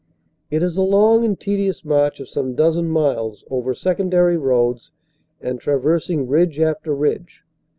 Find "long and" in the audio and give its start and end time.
0.81-1.39